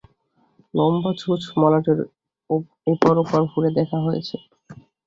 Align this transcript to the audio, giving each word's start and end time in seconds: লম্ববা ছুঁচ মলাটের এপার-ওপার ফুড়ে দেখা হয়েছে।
লম্ববা 0.73 1.11
ছুঁচ 1.19 1.41
মলাটের 1.57 1.99
এপার-ওপার 2.87 3.41
ফুড়ে 3.51 3.69
দেখা 3.77 3.97
হয়েছে। 4.05 4.35